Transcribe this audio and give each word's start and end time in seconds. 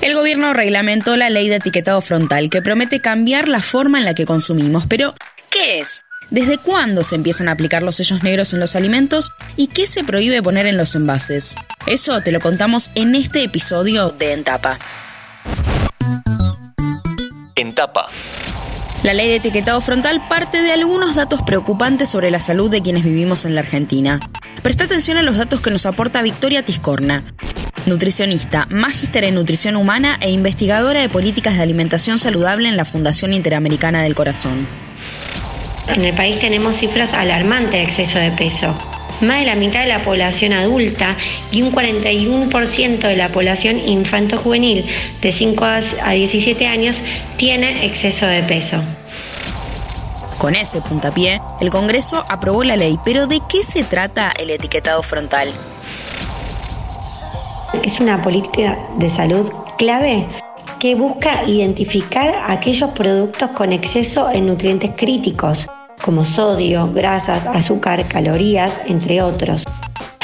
El 0.00 0.14
gobierno 0.14 0.54
reglamentó 0.54 1.16
la 1.16 1.28
ley 1.28 1.48
de 1.48 1.56
etiquetado 1.56 2.00
frontal 2.00 2.50
que 2.50 2.62
promete 2.62 3.00
cambiar 3.00 3.48
la 3.48 3.60
forma 3.60 3.98
en 3.98 4.04
la 4.04 4.14
que 4.14 4.26
consumimos. 4.26 4.86
Pero, 4.86 5.14
¿qué 5.50 5.80
es? 5.80 6.04
¿Desde 6.30 6.56
cuándo 6.56 7.02
se 7.02 7.16
empiezan 7.16 7.48
a 7.48 7.52
aplicar 7.52 7.82
los 7.82 7.96
sellos 7.96 8.22
negros 8.22 8.52
en 8.52 8.60
los 8.60 8.76
alimentos 8.76 9.32
y 9.56 9.66
qué 9.66 9.88
se 9.88 10.04
prohíbe 10.04 10.40
poner 10.40 10.66
en 10.66 10.76
los 10.76 10.94
envases? 10.94 11.56
Eso 11.86 12.20
te 12.20 12.30
lo 12.30 12.40
contamos 12.40 12.92
en 12.94 13.16
este 13.16 13.42
episodio 13.42 14.10
de 14.10 14.34
En 14.34 14.44
Tapa. 14.44 14.78
En 17.56 17.74
Tapa. 17.74 18.06
La 19.02 19.14
ley 19.14 19.28
de 19.28 19.36
etiquetado 19.36 19.80
frontal 19.80 20.28
parte 20.28 20.62
de 20.62 20.72
algunos 20.72 21.16
datos 21.16 21.42
preocupantes 21.42 22.08
sobre 22.08 22.30
la 22.30 22.40
salud 22.40 22.70
de 22.70 22.82
quienes 22.82 23.04
vivimos 23.04 23.44
en 23.44 23.54
la 23.54 23.62
Argentina. 23.62 24.20
Presta 24.62 24.84
atención 24.84 25.16
a 25.16 25.22
los 25.22 25.38
datos 25.38 25.60
que 25.60 25.70
nos 25.70 25.86
aporta 25.86 26.20
Victoria 26.20 26.64
Tiscorna, 26.64 27.24
nutricionista, 27.88 28.66
magíster 28.70 29.24
en 29.24 29.34
nutrición 29.34 29.76
humana 29.76 30.18
e 30.20 30.30
investigadora 30.30 31.00
de 31.00 31.08
políticas 31.08 31.56
de 31.56 31.62
alimentación 31.62 32.18
saludable 32.18 32.68
en 32.68 32.76
la 32.76 32.84
Fundación 32.84 33.32
Interamericana 33.32 34.02
del 34.02 34.14
Corazón. 34.14 34.66
En 35.88 36.04
el 36.04 36.14
país 36.14 36.38
tenemos 36.38 36.76
cifras 36.76 37.12
alarmantes 37.14 37.72
de 37.72 37.82
exceso 37.82 38.18
de 38.18 38.30
peso. 38.32 38.74
Más 39.20 39.40
de 39.40 39.46
la 39.46 39.56
mitad 39.56 39.80
de 39.80 39.88
la 39.88 40.04
población 40.04 40.52
adulta 40.52 41.16
y 41.50 41.62
un 41.62 41.72
41% 41.72 42.98
de 42.98 43.16
la 43.16 43.30
población 43.30 43.78
infanto-juvenil 43.78 44.84
de 45.20 45.32
5 45.32 45.64
a 45.64 46.12
17 46.12 46.66
años 46.66 46.96
tiene 47.36 47.84
exceso 47.86 48.26
de 48.26 48.42
peso. 48.42 48.82
Con 50.38 50.54
ese 50.54 50.80
puntapié, 50.80 51.40
el 51.60 51.70
Congreso 51.70 52.24
aprobó 52.28 52.62
la 52.62 52.76
ley, 52.76 52.96
pero 53.04 53.26
¿de 53.26 53.40
qué 53.48 53.64
se 53.64 53.82
trata 53.82 54.32
el 54.38 54.50
etiquetado 54.50 55.02
frontal? 55.02 55.52
Es 57.72 58.00
una 58.00 58.22
política 58.22 58.78
de 58.98 59.10
salud 59.10 59.50
clave 59.76 60.26
que 60.80 60.94
busca 60.94 61.44
identificar 61.44 62.34
aquellos 62.46 62.90
productos 62.90 63.50
con 63.50 63.72
exceso 63.72 64.30
en 64.30 64.46
nutrientes 64.46 64.92
críticos, 64.96 65.66
como 66.02 66.24
sodio, 66.24 66.90
grasas, 66.92 67.46
azúcar, 67.46 68.06
calorías, 68.08 68.80
entre 68.86 69.22
otros, 69.22 69.64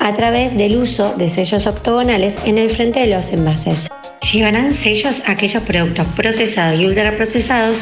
a 0.00 0.14
través 0.14 0.56
del 0.56 0.78
uso 0.78 1.14
de 1.16 1.28
sellos 1.30 1.66
octogonales 1.66 2.38
en 2.44 2.58
el 2.58 2.70
frente 2.70 3.00
de 3.00 3.14
los 3.14 3.30
envases. 3.30 3.88
Llevarán 4.32 4.72
sellos 4.72 5.22
aquellos 5.26 5.62
productos 5.62 6.06
procesados 6.08 6.80
y 6.80 6.86
ultraprocesados 6.86 7.76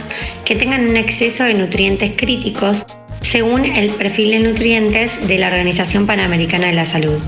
que 0.45 0.57
tengan 0.57 0.89
un 0.89 0.97
exceso 0.97 1.45
de 1.45 1.55
nutrientes 1.55 2.13
críticos 2.17 2.85
según 3.23 3.65
el 3.65 3.91
perfil 3.91 4.33
de 4.33 4.51
nutrientes 4.51 5.27
de 5.27 5.39
la 5.39 5.49
Organización 5.49 6.07
Panamericana 6.07 6.67
de 6.67 6.75
la 6.75 6.87
Salud. 6.87 7.21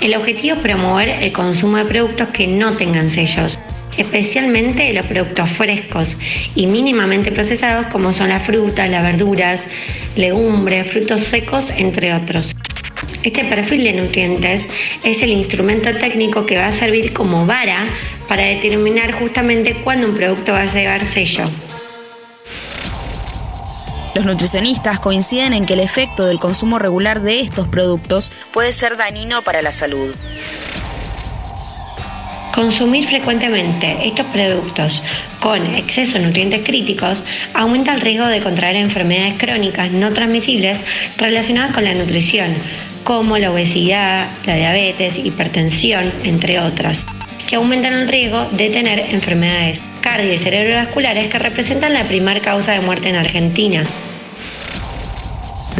El 0.00 0.16
objetivo 0.16 0.56
es 0.56 0.62
promover 0.62 1.10
el 1.10 1.32
consumo 1.32 1.76
de 1.76 1.84
productos 1.84 2.28
que 2.28 2.46
no 2.46 2.72
tengan 2.72 3.10
sellos, 3.10 3.58
especialmente 3.98 4.92
los 4.94 5.04
productos 5.04 5.50
frescos 5.50 6.16
y 6.54 6.66
mínimamente 6.66 7.30
procesados 7.30 7.86
como 7.88 8.14
son 8.14 8.30
las 8.30 8.42
frutas, 8.42 8.88
las 8.88 9.02
verduras, 9.02 9.62
legumbres, 10.16 10.90
frutos 10.90 11.24
secos, 11.24 11.70
entre 11.76 12.14
otros. 12.14 12.56
Este 13.22 13.44
perfil 13.44 13.84
de 13.84 13.92
nutrientes 13.92 14.66
es 15.04 15.20
el 15.20 15.30
instrumento 15.30 15.94
técnico 15.98 16.46
que 16.46 16.56
va 16.56 16.68
a 16.68 16.72
servir 16.72 17.12
como 17.12 17.44
vara 17.44 17.90
para 18.26 18.44
determinar 18.44 19.12
justamente 19.12 19.74
cuándo 19.84 20.08
un 20.08 20.16
producto 20.16 20.52
va 20.52 20.62
a 20.62 20.72
llevar 20.72 21.04
sello. 21.12 21.50
Los 24.12 24.26
nutricionistas 24.26 24.98
coinciden 24.98 25.52
en 25.52 25.66
que 25.66 25.74
el 25.74 25.80
efecto 25.80 26.26
del 26.26 26.40
consumo 26.40 26.80
regular 26.80 27.20
de 27.22 27.40
estos 27.40 27.68
productos 27.68 28.32
puede 28.52 28.72
ser 28.72 28.96
dañino 28.96 29.42
para 29.42 29.62
la 29.62 29.72
salud. 29.72 30.14
Consumir 32.52 33.06
frecuentemente 33.06 33.98
estos 34.04 34.26
productos 34.26 35.00
con 35.38 35.64
exceso 35.76 36.18
de 36.18 36.26
nutrientes 36.26 36.64
críticos 36.64 37.22
aumenta 37.54 37.94
el 37.94 38.00
riesgo 38.00 38.26
de 38.26 38.42
contraer 38.42 38.74
enfermedades 38.74 39.34
crónicas 39.38 39.92
no 39.92 40.12
transmisibles 40.12 40.78
relacionadas 41.16 41.72
con 41.72 41.84
la 41.84 41.94
nutrición, 41.94 42.52
como 43.04 43.38
la 43.38 43.52
obesidad, 43.52 44.30
la 44.44 44.56
diabetes, 44.56 45.16
hipertensión, 45.18 46.12
entre 46.24 46.58
otras, 46.58 46.98
que 47.48 47.54
aumentan 47.54 47.92
el 47.92 48.08
riesgo 48.08 48.46
de 48.46 48.70
tener 48.70 48.98
enfermedades 49.14 49.80
cardio 50.00 50.32
y 50.32 50.38
cerebrovasculares 50.38 51.30
que 51.30 51.38
representan 51.38 51.92
la 51.92 52.04
primera 52.04 52.40
causa 52.40 52.72
de 52.72 52.80
muerte 52.80 53.08
en 53.08 53.16
Argentina. 53.16 53.84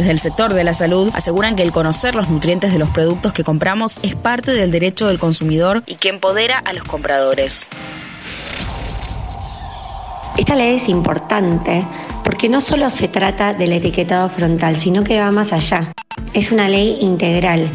Desde 0.01 0.13
el 0.13 0.19
sector 0.19 0.55
de 0.55 0.63
la 0.63 0.73
salud 0.73 1.11
aseguran 1.13 1.55
que 1.55 1.61
el 1.61 1.71
conocer 1.71 2.15
los 2.15 2.27
nutrientes 2.27 2.73
de 2.73 2.79
los 2.79 2.89
productos 2.89 3.33
que 3.33 3.43
compramos 3.43 3.99
es 4.01 4.15
parte 4.15 4.49
del 4.49 4.71
derecho 4.71 5.05
del 5.05 5.19
consumidor 5.19 5.83
y 5.85 5.93
que 5.93 6.09
empodera 6.09 6.57
a 6.57 6.73
los 6.73 6.85
compradores. 6.85 7.67
Esta 10.39 10.55
ley 10.55 10.77
es 10.77 10.89
importante 10.89 11.85
porque 12.23 12.49
no 12.49 12.61
solo 12.61 12.89
se 12.89 13.09
trata 13.09 13.53
del 13.53 13.73
etiquetado 13.73 14.27
frontal, 14.29 14.75
sino 14.75 15.03
que 15.03 15.19
va 15.19 15.29
más 15.29 15.53
allá. 15.53 15.91
Es 16.33 16.51
una 16.51 16.67
ley 16.67 16.97
integral 17.01 17.69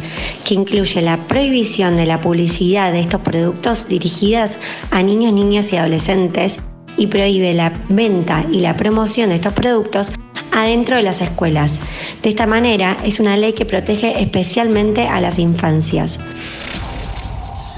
que 0.45 0.55
incluye 0.55 1.01
la 1.03 1.29
prohibición 1.29 1.95
de 1.95 2.07
la 2.07 2.21
publicidad 2.21 2.91
de 2.91 3.03
estos 3.03 3.21
productos 3.21 3.87
dirigidas 3.87 4.51
a 4.91 5.01
niños, 5.01 5.33
niñas 5.33 5.73
y 5.73 5.77
adolescentes 5.77 6.57
y 6.97 7.07
prohíbe 7.07 7.55
la 7.55 7.73
venta 7.89 8.45
y 8.51 8.63
la 8.63 8.77
promoción 8.77 9.29
de 9.29 9.37
estos 9.37 9.53
productos 9.53 10.11
adentro 10.57 10.97
de 10.97 11.03
las 11.03 11.21
escuelas. 11.21 11.79
De 12.27 12.31
esta 12.31 12.47
manera, 12.49 12.97
es 13.05 13.21
una 13.21 13.37
ley 13.37 13.53
que 13.53 13.65
protege 13.65 14.21
especialmente 14.21 15.07
a 15.07 15.21
las 15.21 15.39
infancias. 15.39 16.19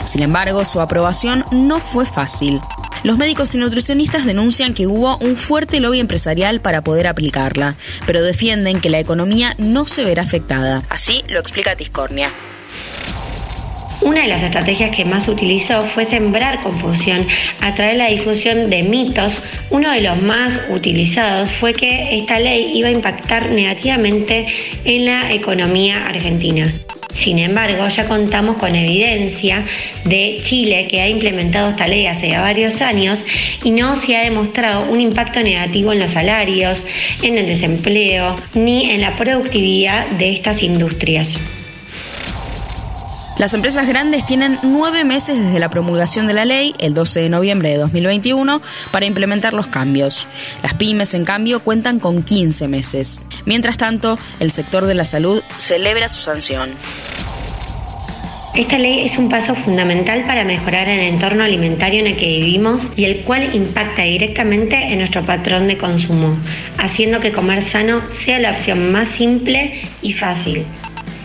Sin 0.06 0.22
embargo, 0.22 0.64
su 0.64 0.81
aprobación 0.81 1.44
no 1.50 1.81
fue 1.81 2.06
fácil. 2.06 2.58
Los 3.03 3.19
médicos 3.19 3.54
y 3.54 3.58
nutricionistas 3.58 4.25
denuncian 4.25 4.72
que 4.72 4.87
hubo 4.87 5.19
un 5.19 5.37
fuerte 5.37 5.81
lobby 5.81 6.00
empresarial 6.00 6.62
para 6.62 6.81
poder 6.81 7.08
aplicarla, 7.08 7.75
pero 8.06 8.22
defienden 8.22 8.81
que 8.81 8.88
la 8.88 8.98
economía 8.98 9.54
no 9.58 9.84
se 9.84 10.03
verá 10.06 10.22
afectada. 10.22 10.82
Así 10.88 11.25
lo 11.28 11.41
explica 11.41 11.76
Tiscornia. 11.76 12.31
Una 14.00 14.22
de 14.22 14.28
las 14.28 14.42
estrategias 14.42 14.94
que 14.94 15.04
más 15.04 15.26
utilizó 15.26 15.82
fue 15.82 16.06
sembrar 16.06 16.62
confusión 16.62 17.26
a 17.60 17.75
través 17.75 17.94
de 17.94 17.98
la 17.98 18.10
difusión 18.10 18.70
de 18.70 18.84
mitos. 18.84 19.42
Uno 19.70 19.91
de 19.91 20.03
los 20.03 20.22
más 20.22 20.60
utilizados 20.70 21.50
fue 21.50 21.72
que 21.72 22.16
esta 22.16 22.38
ley 22.38 22.70
iba 22.75 22.88
a 22.88 22.92
impactar 22.92 23.50
negativamente 23.50 24.47
en 24.84 25.04
la 25.04 25.32
economía 25.32 26.04
argentina. 26.04 26.72
Sin 27.16 27.41
embargo, 27.41 27.88
ya 27.88 28.06
contamos 28.06 28.58
con 28.58 28.76
evidencia 28.76 29.64
de 30.04 30.41
Chile 30.44 30.87
que 30.88 31.00
ha 31.00 31.08
implementado 31.08 31.70
esta 31.70 31.88
ley 31.88 32.06
hace 32.06 32.38
varios 32.38 32.81
años 32.81 33.25
y 33.64 33.72
no 33.72 33.97
se 33.97 34.16
ha 34.16 34.22
demostrado 34.22 34.88
un 34.88 35.00
impacto 35.00 35.41
negativo 35.41 35.92
en 35.92 35.98
los 35.98 36.12
salarios, 36.12 36.84
en 37.22 37.37
el 37.37 37.47
desempleo 37.47 38.37
ni 38.54 38.92
en 38.92 39.00
la 39.00 39.12
productividad 39.14 40.06
de 40.12 40.31
estas 40.31 40.62
industrias. 40.62 41.57
Las 43.38 43.54
empresas 43.54 43.87
grandes 43.87 44.26
tienen 44.26 44.59
nueve 44.65 45.04
meses 45.04 45.38
desde 45.38 45.60
la 45.60 45.71
promulgación 45.71 46.26
de 46.26 46.34
la 46.34 46.44
ley, 46.44 46.75
el 46.81 46.93
12 46.93 47.21
de 47.21 47.28
noviembre 47.28 47.69
de 47.69 47.76
2021, 47.76 48.60
para 48.91 49.06
implementar 49.06 49.53
los 49.53 49.69
cambios. 49.69 50.26
Las 50.60 50.75
pymes, 50.75 51.15
en 51.15 51.25
cambio, 51.25 51.60
cuentan 51.60 52.00
con 52.00 52.25
15 52.25 52.66
meses. 52.66 53.22
Mientras 53.44 53.76
tanto, 53.76 54.19
el 54.41 54.50
sector 54.50 54.87
de 54.87 54.94
la 54.94 55.04
salud 55.04 55.41
celebra 55.56 56.09
su 56.09 56.21
sanción. 56.21 56.71
Esta 58.56 58.76
ley 58.76 59.06
es 59.06 59.16
un 59.19 59.28
paso 59.28 59.55
fundamental 59.55 60.25
para 60.25 60.43
mejorar 60.43 60.88
el 60.88 60.99
entorno 60.99 61.44
alimentario 61.44 62.00
en 62.00 62.09
el 62.09 62.16
que 62.16 62.26
vivimos 62.26 62.88
y 62.97 63.05
el 63.05 63.22
cual 63.22 63.55
impacta 63.55 64.03
directamente 64.03 64.75
en 64.75 64.99
nuestro 64.99 65.25
patrón 65.25 65.69
de 65.69 65.78
consumo, 65.78 66.37
haciendo 66.76 67.20
que 67.20 67.31
comer 67.31 67.62
sano 67.62 68.10
sea 68.10 68.41
la 68.41 68.50
opción 68.50 68.91
más 68.91 69.10
simple 69.10 69.82
y 70.03 70.12
fácil. 70.12 70.66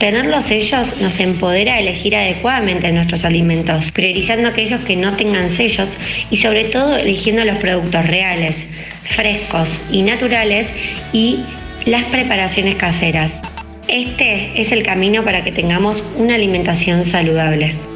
Tener 0.03 0.25
los 0.25 0.43
sellos 0.43 0.99
nos 0.99 1.17
empodera 1.21 1.75
a 1.75 1.79
elegir 1.79 2.13
adecuadamente 2.13 2.91
nuestros 2.91 3.23
alimentos, 3.23 3.89
priorizando 3.93 4.49
aquellos 4.49 4.81
que 4.81 4.97
no 4.97 5.15
tengan 5.15 5.49
sellos 5.49 5.95
y 6.29 6.35
sobre 6.35 6.65
todo 6.65 6.97
eligiendo 6.97 7.45
los 7.45 7.57
productos 7.59 8.05
reales, 8.07 8.67
frescos 9.15 9.79
y 9.89 10.01
naturales 10.01 10.67
y 11.13 11.45
las 11.85 12.03
preparaciones 12.03 12.75
caseras. 12.75 13.39
Este 13.87 14.51
es 14.61 14.73
el 14.73 14.83
camino 14.83 15.23
para 15.23 15.41
que 15.41 15.53
tengamos 15.53 16.03
una 16.17 16.35
alimentación 16.35 17.05
saludable. 17.05 17.92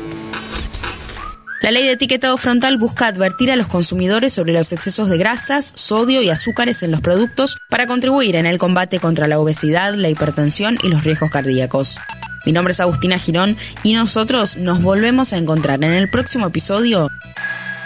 La 1.68 1.72
ley 1.72 1.84
de 1.84 1.92
etiquetado 1.92 2.38
frontal 2.38 2.78
busca 2.78 3.08
advertir 3.08 3.52
a 3.52 3.58
los 3.58 3.68
consumidores 3.68 4.32
sobre 4.32 4.54
los 4.54 4.72
excesos 4.72 5.10
de 5.10 5.18
grasas, 5.18 5.74
sodio 5.76 6.22
y 6.22 6.30
azúcares 6.30 6.82
en 6.82 6.92
los 6.92 7.02
productos 7.02 7.58
para 7.70 7.88
contribuir 7.88 8.38
en 8.38 8.46
el 8.46 8.58
combate 8.58 9.02
contra 9.02 9.28
la 9.28 9.38
obesidad, 9.38 9.94
la 9.94 10.08
hipertensión 10.08 10.78
y 10.82 10.88
los 10.88 11.04
riesgos 11.04 11.30
cardíacos. 11.30 12.00
Mi 12.46 12.54
nombre 12.54 12.72
es 12.72 12.80
Agustina 12.80 13.20
Girón 13.20 13.58
y 13.84 13.92
nosotros 13.96 14.56
nos 14.56 14.82
volvemos 14.82 15.34
a 15.34 15.38
encontrar 15.40 15.84
en 15.84 15.92
el 15.92 16.10
próximo 16.10 16.48
episodio 16.48 17.10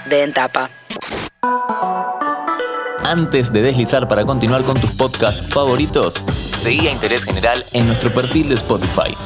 de 0.07 0.25
Entapa. 0.25 0.69
Antes 3.03 3.51
de 3.51 3.63
deslizar 3.63 4.07
para 4.07 4.25
continuar 4.25 4.63
con 4.63 4.79
tus 4.79 4.91
podcasts 4.91 5.43
favoritos, 5.49 6.23
seguí 6.55 6.87
a 6.87 6.91
Interés 6.91 7.25
General 7.25 7.65
en 7.73 7.87
nuestro 7.87 8.13
perfil 8.13 8.47
de 8.47 8.53
Spotify. 8.53 9.17